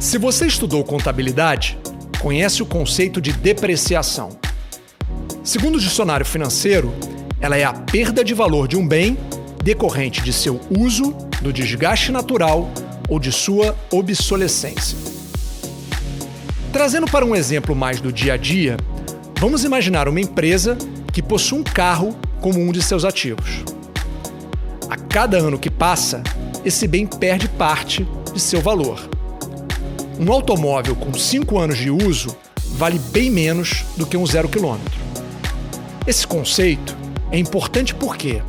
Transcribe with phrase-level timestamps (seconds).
[0.00, 1.78] Se você estudou contabilidade,
[2.20, 4.30] conhece o conceito de depreciação.
[5.44, 6.90] Segundo o dicionário financeiro,
[7.38, 9.18] ela é a perda de valor de um bem
[9.62, 12.70] decorrente de seu uso, do desgaste natural
[13.10, 14.96] ou de sua obsolescência.
[16.72, 18.78] Trazendo para um exemplo mais do dia a dia,
[19.38, 20.78] vamos imaginar uma empresa
[21.12, 23.62] que possui um carro como um de seus ativos.
[24.88, 26.22] A cada ano que passa,
[26.64, 29.19] esse bem perde parte de seu valor.
[30.22, 32.36] Um automóvel com 5 anos de uso
[32.74, 35.00] vale bem menos do que um zero quilômetro.
[36.06, 36.94] Esse conceito
[37.32, 38.42] é importante porque,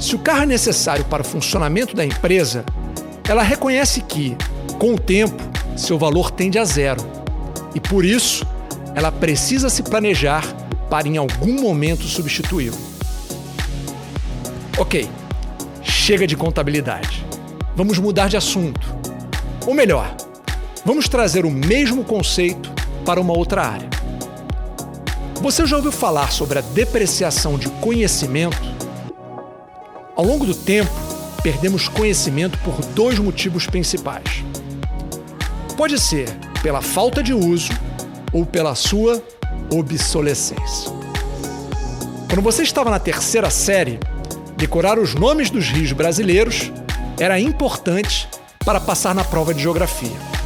[0.00, 2.64] se o carro é necessário para o funcionamento da empresa,
[3.28, 4.34] ela reconhece que,
[4.78, 5.36] com o tempo,
[5.76, 7.06] seu valor tende a zero.
[7.74, 8.46] E por isso,
[8.94, 10.46] ela precisa se planejar
[10.88, 12.78] para em algum momento substituí-lo.
[14.78, 15.06] Ok,
[15.82, 17.22] chega de contabilidade.
[17.76, 18.94] Vamos mudar de assunto.
[19.66, 20.16] Ou melhor,
[20.84, 22.72] vamos trazer o mesmo conceito
[23.04, 23.88] para uma outra área.
[25.40, 28.56] Você já ouviu falar sobre a depreciação de conhecimento?
[30.14, 30.90] Ao longo do tempo,
[31.42, 34.44] perdemos conhecimento por dois motivos principais.
[35.76, 36.28] Pode ser
[36.62, 37.72] pela falta de uso
[38.32, 39.22] ou pela sua
[39.70, 40.92] obsolescência.
[42.28, 43.98] Quando você estava na terceira série,
[44.56, 46.70] decorar os nomes dos rios brasileiros
[47.18, 48.28] era importante
[48.64, 50.41] para passar na prova de geografia.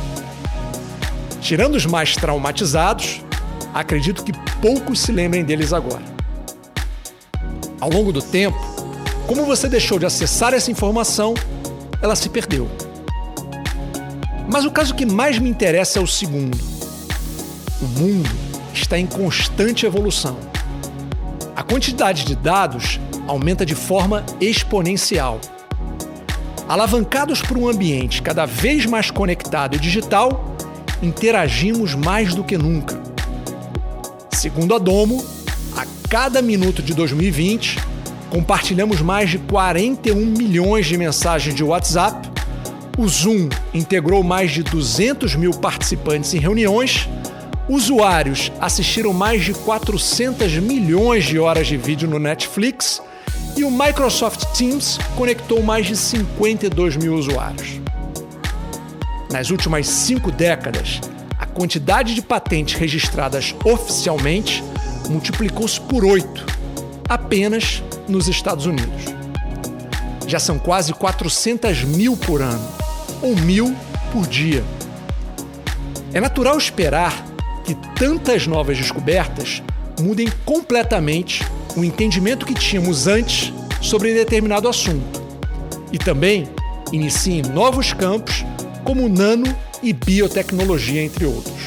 [1.46, 3.20] Tirando os mais traumatizados,
[3.72, 6.02] acredito que poucos se lembrem deles agora.
[7.80, 8.58] Ao longo do tempo,
[9.28, 11.34] como você deixou de acessar essa informação,
[12.02, 12.68] ela se perdeu.
[14.50, 16.58] Mas o caso que mais me interessa é o segundo.
[17.80, 18.28] O mundo
[18.74, 20.36] está em constante evolução.
[21.54, 25.40] A quantidade de dados aumenta de forma exponencial.
[26.68, 30.55] Alavancados por um ambiente cada vez mais conectado e digital,
[31.02, 33.00] interagimos mais do que nunca.
[34.32, 35.24] Segundo a Domo,
[35.76, 37.78] a cada minuto de 2020,
[38.30, 42.30] compartilhamos mais de 41 milhões de mensagens de WhatsApp.
[42.98, 47.08] O Zoom integrou mais de 200 mil participantes em reuniões.
[47.68, 53.02] Usuários assistiram mais de 400 milhões de horas de vídeo no Netflix
[53.56, 57.85] e o Microsoft Teams conectou mais de 52 mil usuários.
[59.36, 60.98] Nas últimas cinco décadas,
[61.38, 64.64] a quantidade de patentes registradas oficialmente
[65.10, 66.46] multiplicou-se por oito,
[67.06, 69.04] apenas nos Estados Unidos.
[70.26, 72.66] Já são quase 400 mil por ano,
[73.20, 73.76] ou mil
[74.10, 74.64] por dia.
[76.14, 77.12] É natural esperar
[77.66, 79.62] que tantas novas descobertas
[80.00, 81.44] mudem completamente
[81.76, 85.22] o entendimento que tínhamos antes sobre determinado assunto
[85.92, 86.48] e também
[86.90, 88.46] iniciem novos campos
[88.86, 89.44] como nano
[89.82, 91.60] e biotecnologia, entre outros.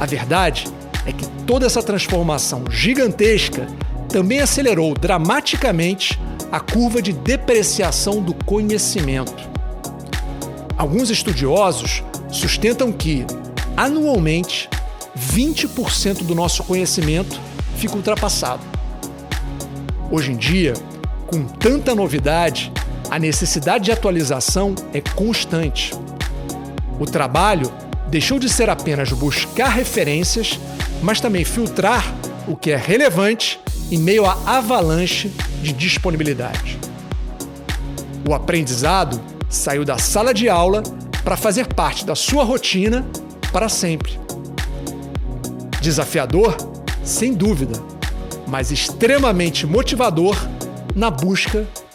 [0.00, 0.66] A verdade
[1.04, 3.66] é que toda essa transformação gigantesca
[4.08, 6.18] também acelerou dramaticamente
[6.50, 9.48] a curva de depreciação do conhecimento.
[10.78, 13.26] Alguns estudiosos sustentam que,
[13.76, 14.70] anualmente,
[15.18, 17.38] 20% do nosso conhecimento
[17.76, 18.62] fica ultrapassado.
[20.10, 20.72] Hoje em dia,
[21.26, 22.72] com tanta novidade,
[23.16, 25.94] a necessidade de atualização é constante.
[27.00, 27.72] O trabalho
[28.10, 30.60] deixou de ser apenas buscar referências,
[31.02, 32.04] mas também filtrar
[32.46, 33.58] o que é relevante
[33.90, 35.32] em meio à avalanche
[35.62, 36.78] de disponibilidade.
[38.28, 39.18] O aprendizado
[39.48, 40.82] saiu da sala de aula
[41.24, 43.02] para fazer parte da sua rotina
[43.50, 44.20] para sempre.
[45.80, 46.54] Desafiador
[47.02, 47.82] sem dúvida,
[48.46, 50.36] mas extremamente motivador
[50.94, 51.66] na busca